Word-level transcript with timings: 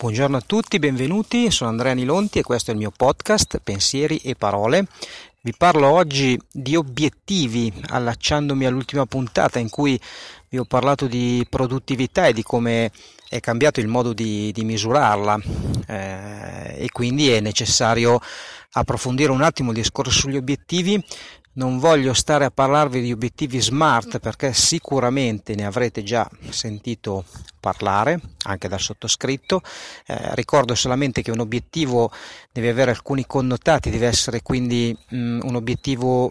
Buongiorno 0.00 0.36
a 0.36 0.42
tutti, 0.46 0.78
benvenuti, 0.78 1.50
sono 1.50 1.70
Andrea 1.70 1.92
Nilonti 1.92 2.38
e 2.38 2.44
questo 2.44 2.70
è 2.70 2.72
il 2.72 2.78
mio 2.78 2.92
podcast 2.96 3.58
Pensieri 3.58 4.18
e 4.18 4.36
Parole. 4.36 4.86
Vi 5.40 5.52
parlo 5.58 5.88
oggi 5.88 6.40
di 6.52 6.76
obiettivi, 6.76 7.72
allacciandomi 7.88 8.64
all'ultima 8.64 9.06
puntata 9.06 9.58
in 9.58 9.68
cui 9.68 10.00
vi 10.50 10.58
ho 10.58 10.64
parlato 10.64 11.08
di 11.08 11.44
produttività 11.50 12.28
e 12.28 12.32
di 12.32 12.44
come 12.44 12.92
è 13.28 13.40
cambiato 13.40 13.80
il 13.80 13.88
modo 13.88 14.12
di, 14.12 14.52
di 14.52 14.62
misurarla 14.62 15.36
eh, 15.88 16.76
e 16.84 16.88
quindi 16.92 17.30
è 17.30 17.40
necessario 17.40 18.20
approfondire 18.70 19.32
un 19.32 19.42
attimo 19.42 19.72
il 19.72 19.78
discorso 19.78 20.12
sugli 20.12 20.36
obiettivi 20.36 21.04
non 21.58 21.78
voglio 21.78 22.14
stare 22.14 22.44
a 22.44 22.50
parlarvi 22.50 23.00
di 23.00 23.12
obiettivi 23.12 23.60
smart 23.60 24.20
perché 24.20 24.52
sicuramente 24.52 25.54
ne 25.56 25.66
avrete 25.66 26.04
già 26.04 26.28
sentito 26.50 27.24
parlare 27.60 28.20
anche 28.44 28.68
dal 28.68 28.80
sottoscritto. 28.80 29.60
Eh, 30.06 30.34
ricordo 30.34 30.74
solamente 30.74 31.20
che 31.20 31.32
un 31.32 31.40
obiettivo 31.40 32.10
deve 32.52 32.70
avere 32.70 32.92
alcuni 32.92 33.26
connotati, 33.26 33.90
deve 33.90 34.06
essere 34.06 34.40
quindi 34.42 34.96
mh, 35.08 35.16
mm, 35.16 35.40
un 35.42 35.54
obiettivo 35.56 36.30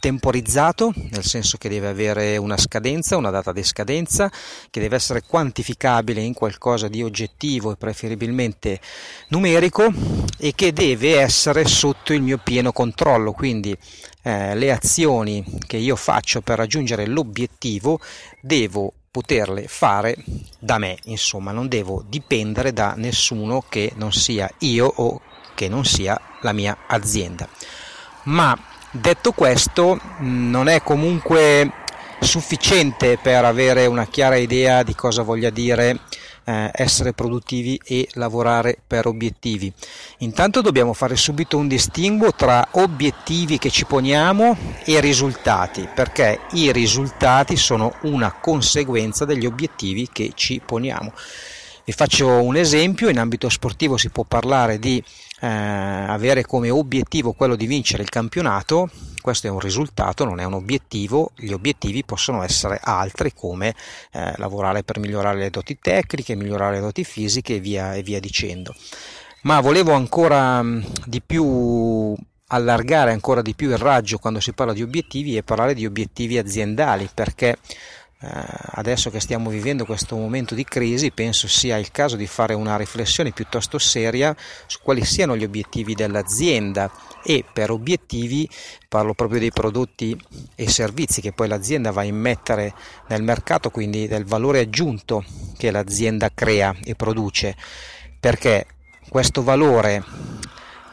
temporizzato, 0.00 0.92
nel 1.10 1.24
senso 1.24 1.58
che 1.58 1.68
deve 1.68 1.86
avere 1.86 2.36
una 2.36 2.56
scadenza, 2.56 3.16
una 3.16 3.30
data 3.30 3.52
di 3.52 3.62
scadenza, 3.62 4.28
che 4.68 4.80
deve 4.80 4.96
essere 4.96 5.22
quantificabile 5.22 6.20
in 6.20 6.34
qualcosa 6.34 6.88
di 6.88 7.04
oggettivo 7.04 7.70
e 7.70 7.76
preferibilmente 7.76 8.80
numerico 9.28 9.92
e 10.38 10.54
che 10.56 10.72
deve 10.72 11.20
essere 11.20 11.64
sotto 11.66 12.12
il 12.12 12.22
mio 12.22 12.38
pieno 12.38 12.72
controllo, 12.72 13.30
quindi 13.30 13.78
eh, 14.22 14.56
le 14.62 14.70
azioni 14.70 15.44
che 15.66 15.76
io 15.76 15.96
faccio 15.96 16.40
per 16.40 16.58
raggiungere 16.58 17.06
l'obiettivo 17.06 17.98
devo 18.40 18.92
poterle 19.10 19.66
fare 19.66 20.16
da 20.58 20.78
me, 20.78 20.96
insomma, 21.04 21.50
non 21.50 21.66
devo 21.66 22.04
dipendere 22.08 22.72
da 22.72 22.94
nessuno 22.96 23.64
che 23.68 23.92
non 23.96 24.12
sia 24.12 24.48
io 24.58 24.86
o 24.86 25.20
che 25.54 25.68
non 25.68 25.84
sia 25.84 26.18
la 26.42 26.52
mia 26.52 26.78
azienda. 26.86 27.48
Ma 28.24 28.56
detto 28.92 29.32
questo, 29.32 30.00
non 30.20 30.68
è 30.68 30.80
comunque 30.82 31.70
sufficiente 32.20 33.18
per 33.18 33.44
avere 33.44 33.86
una 33.86 34.06
chiara 34.06 34.36
idea 34.36 34.84
di 34.84 34.94
cosa 34.94 35.22
voglia 35.22 35.50
dire 35.50 36.02
eh, 36.44 36.70
essere 36.72 37.12
produttivi 37.12 37.80
e 37.84 38.08
lavorare 38.14 38.78
per 38.86 39.06
obiettivi. 39.06 39.72
Intanto 40.18 40.60
dobbiamo 40.60 40.92
fare 40.92 41.16
subito 41.16 41.56
un 41.56 41.68
distinguo 41.68 42.34
tra 42.34 42.68
obiettivi 42.72 43.58
che 43.58 43.70
ci 43.70 43.84
poniamo 43.84 44.56
e 44.84 45.00
risultati, 45.00 45.88
perché 45.92 46.40
i 46.52 46.72
risultati 46.72 47.56
sono 47.56 47.94
una 48.02 48.32
conseguenza 48.32 49.24
degli 49.24 49.46
obiettivi 49.46 50.08
che 50.10 50.32
ci 50.34 50.60
poniamo. 50.64 51.12
Vi 51.84 51.90
faccio 51.90 52.40
un 52.42 52.54
esempio, 52.54 53.08
in 53.08 53.18
ambito 53.18 53.48
sportivo 53.48 53.96
si 53.96 54.08
può 54.10 54.22
parlare 54.22 54.78
di 54.78 55.02
eh, 55.40 55.48
avere 55.48 56.44
come 56.44 56.70
obiettivo 56.70 57.32
quello 57.32 57.56
di 57.56 57.66
vincere 57.66 58.04
il 58.04 58.08
campionato, 58.08 58.88
questo 59.20 59.48
è 59.48 59.50
un 59.50 59.58
risultato, 59.58 60.24
non 60.24 60.38
è 60.38 60.44
un 60.44 60.52
obiettivo, 60.52 61.32
gli 61.34 61.50
obiettivi 61.50 62.04
possono 62.04 62.44
essere 62.44 62.78
altri 62.80 63.32
come 63.34 63.74
eh, 64.12 64.32
lavorare 64.36 64.84
per 64.84 65.00
migliorare 65.00 65.38
le 65.38 65.50
doti 65.50 65.76
tecniche, 65.80 66.36
migliorare 66.36 66.76
le 66.76 66.82
doti 66.82 67.02
fisiche 67.02 67.56
e 67.56 67.60
via, 67.60 67.94
e 67.94 68.02
via 68.04 68.20
dicendo. 68.20 68.72
Ma 69.42 69.58
volevo 69.60 69.92
ancora 69.92 70.62
mm, 70.62 70.82
di 71.06 71.20
più 71.20 72.14
allargare 72.46 73.10
ancora 73.10 73.42
di 73.42 73.54
più 73.54 73.70
il 73.70 73.78
raggio 73.78 74.18
quando 74.18 74.38
si 74.38 74.52
parla 74.52 74.72
di 74.72 74.82
obiettivi 74.82 75.36
e 75.36 75.42
parlare 75.42 75.74
di 75.74 75.86
obiettivi 75.86 76.38
aziendali 76.38 77.08
perché 77.12 77.56
adesso 78.24 79.10
che 79.10 79.20
stiamo 79.20 79.50
vivendo 79.50 79.84
questo 79.84 80.16
momento 80.16 80.54
di 80.54 80.64
crisi, 80.64 81.10
penso 81.10 81.48
sia 81.48 81.76
il 81.76 81.90
caso 81.90 82.16
di 82.16 82.26
fare 82.26 82.54
una 82.54 82.76
riflessione 82.76 83.32
piuttosto 83.32 83.78
seria 83.78 84.34
su 84.66 84.78
quali 84.82 85.04
siano 85.04 85.36
gli 85.36 85.42
obiettivi 85.44 85.94
dell'azienda 85.94 86.90
e 87.24 87.44
per 87.50 87.70
obiettivi 87.70 88.48
parlo 88.88 89.14
proprio 89.14 89.40
dei 89.40 89.50
prodotti 89.50 90.16
e 90.54 90.68
servizi 90.68 91.20
che 91.20 91.32
poi 91.32 91.48
l'azienda 91.48 91.90
va 91.90 92.02
a 92.02 92.04
immettere 92.04 92.72
nel 93.08 93.22
mercato, 93.22 93.70
quindi 93.70 94.06
del 94.06 94.24
valore 94.24 94.60
aggiunto 94.60 95.24
che 95.56 95.70
l'azienda 95.70 96.30
crea 96.32 96.74
e 96.84 96.94
produce, 96.94 97.56
perché 98.20 98.66
questo 99.08 99.42
valore 99.42 100.04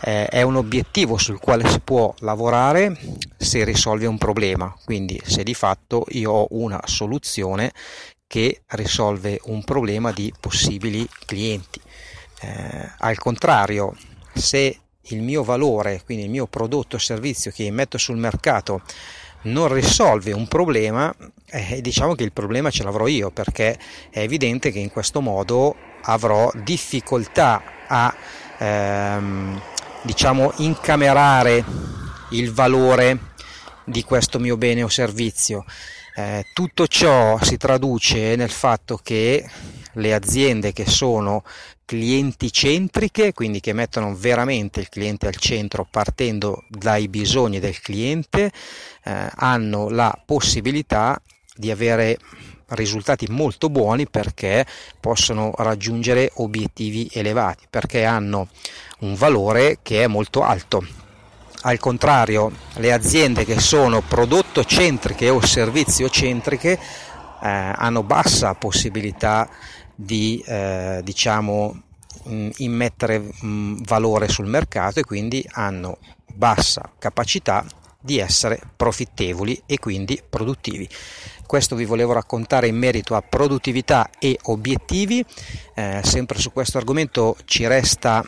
eh, 0.00 0.26
è 0.26 0.42
un 0.42 0.56
obiettivo 0.56 1.18
sul 1.18 1.38
quale 1.38 1.68
si 1.68 1.80
può 1.80 2.14
lavorare 2.20 2.96
se 3.38 3.64
risolve 3.64 4.06
un 4.06 4.18
problema, 4.18 4.76
quindi 4.84 5.20
se 5.24 5.44
di 5.44 5.54
fatto 5.54 6.04
io 6.08 6.32
ho 6.32 6.46
una 6.50 6.80
soluzione 6.84 7.72
che 8.26 8.62
risolve 8.66 9.40
un 9.44 9.64
problema 9.64 10.12
di 10.12 10.32
possibili 10.38 11.08
clienti. 11.24 11.80
Eh, 12.40 12.92
al 12.98 13.16
contrario, 13.18 13.96
se 14.34 14.78
il 15.02 15.22
mio 15.22 15.42
valore, 15.42 16.02
quindi 16.04 16.24
il 16.24 16.30
mio 16.30 16.46
prodotto 16.46 16.96
o 16.96 16.98
servizio 16.98 17.50
che 17.50 17.70
metto 17.70 17.96
sul 17.96 18.18
mercato 18.18 18.82
non 19.42 19.72
risolve 19.72 20.32
un 20.32 20.48
problema, 20.48 21.14
eh, 21.46 21.80
diciamo 21.80 22.14
che 22.14 22.24
il 22.24 22.32
problema 22.32 22.70
ce 22.70 22.82
l'avrò 22.82 23.06
io 23.06 23.30
perché 23.30 23.78
è 24.10 24.18
evidente 24.20 24.70
che 24.72 24.80
in 24.80 24.90
questo 24.90 25.20
modo 25.20 25.74
avrò 26.02 26.50
difficoltà 26.54 27.62
a 27.86 28.14
ehm, 28.58 29.60
diciamo 30.02 30.52
incamerare 30.58 31.64
il 32.30 32.52
valore 32.52 33.27
di 33.88 34.04
questo 34.04 34.38
mio 34.38 34.56
bene 34.56 34.82
o 34.82 34.88
servizio. 34.88 35.64
Eh, 36.14 36.46
tutto 36.52 36.86
ciò 36.86 37.38
si 37.42 37.56
traduce 37.56 38.36
nel 38.36 38.50
fatto 38.50 38.98
che 39.02 39.48
le 39.92 40.14
aziende 40.14 40.72
che 40.72 40.86
sono 40.86 41.42
clienti 41.84 42.52
centriche, 42.52 43.32
quindi 43.32 43.60
che 43.60 43.72
mettono 43.72 44.14
veramente 44.14 44.80
il 44.80 44.88
cliente 44.88 45.26
al 45.26 45.36
centro 45.36 45.86
partendo 45.90 46.64
dai 46.68 47.08
bisogni 47.08 47.60
del 47.60 47.80
cliente, 47.80 48.52
eh, 49.04 49.30
hanno 49.36 49.88
la 49.88 50.16
possibilità 50.24 51.20
di 51.54 51.70
avere 51.70 52.18
risultati 52.68 53.26
molto 53.30 53.70
buoni 53.70 54.06
perché 54.06 54.66
possono 55.00 55.52
raggiungere 55.56 56.30
obiettivi 56.34 57.08
elevati, 57.12 57.64
perché 57.70 58.04
hanno 58.04 58.48
un 59.00 59.14
valore 59.14 59.78
che 59.82 60.02
è 60.02 60.06
molto 60.06 60.42
alto. 60.42 61.06
Al 61.62 61.78
contrario, 61.78 62.52
le 62.74 62.92
aziende 62.92 63.44
che 63.44 63.58
sono 63.58 64.00
prodotto 64.00 64.64
centriche 64.64 65.28
o 65.28 65.44
servizio 65.44 66.08
centriche 66.08 66.72
eh, 66.72 66.78
hanno 67.40 68.04
bassa 68.04 68.54
possibilità 68.54 69.48
di 69.92 70.42
eh, 70.46 71.00
diciamo 71.02 71.82
mh, 72.24 72.48
immettere 72.58 73.18
mh, 73.18 73.82
valore 73.82 74.28
sul 74.28 74.46
mercato 74.46 75.00
e 75.00 75.04
quindi 75.04 75.44
hanno 75.52 75.98
bassa 76.32 76.92
capacità 76.96 77.66
di 78.00 78.18
essere 78.18 78.60
profittevoli 78.76 79.60
e 79.66 79.80
quindi 79.80 80.22
produttivi. 80.28 80.88
Questo 81.44 81.74
vi 81.74 81.84
volevo 81.84 82.12
raccontare 82.12 82.68
in 82.68 82.76
merito 82.76 83.16
a 83.16 83.22
produttività 83.22 84.10
e 84.20 84.38
obiettivi. 84.44 85.24
Eh, 85.74 86.02
sempre 86.04 86.38
su 86.38 86.52
questo 86.52 86.78
argomento 86.78 87.36
ci 87.44 87.66
resta 87.66 88.24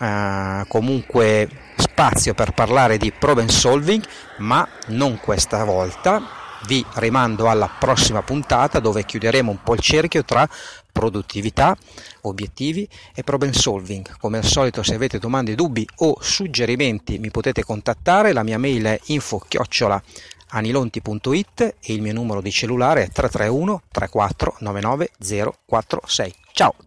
eh, 0.00 0.64
comunque 0.68 1.48
spazio 1.76 2.34
per 2.34 2.52
parlare 2.52 2.96
di 2.96 3.12
problem 3.12 3.48
solving, 3.48 4.04
ma 4.38 4.66
non 4.88 5.18
questa 5.20 5.64
volta. 5.64 6.44
Vi 6.66 6.84
rimando 6.94 7.48
alla 7.48 7.68
prossima 7.68 8.22
puntata 8.22 8.80
dove 8.80 9.04
chiuderemo 9.04 9.50
un 9.50 9.62
po' 9.62 9.74
il 9.74 9.80
cerchio 9.80 10.24
tra 10.24 10.48
produttività, 10.90 11.76
obiettivi 12.22 12.88
e 13.14 13.22
problem 13.22 13.52
solving. 13.52 14.16
Come 14.18 14.38
al 14.38 14.44
solito 14.44 14.82
se 14.82 14.94
avete 14.94 15.18
domande, 15.18 15.54
dubbi 15.54 15.86
o 15.96 16.16
suggerimenti 16.20 17.18
mi 17.18 17.30
potete 17.30 17.62
contattare, 17.62 18.32
la 18.32 18.42
mia 18.42 18.58
mail 18.58 18.84
è 18.84 19.00
info 19.06 19.38
anilonti.it 20.48 21.60
e 21.80 21.92
il 21.92 22.02
mio 22.02 22.12
numero 22.12 22.40
di 22.40 22.50
cellulare 22.50 23.02
è 23.04 23.10
331 23.10 23.82
34 23.90 24.56
99 24.60 25.10
046. 25.66 26.34
Ciao! 26.52 26.85